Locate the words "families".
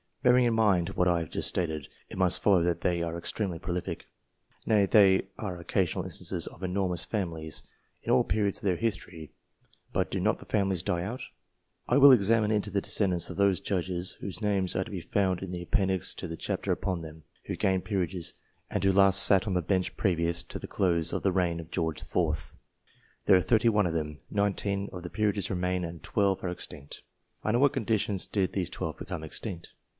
7.05-7.63, 10.45-10.83